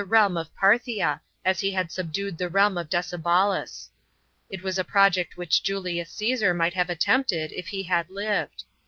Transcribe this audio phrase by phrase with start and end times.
[0.03, 3.91] realm of Parthla, as he had subdued the realm of Decebalus.
[4.49, 8.63] It was a project which Julius Csssar might have attempted if he had lived.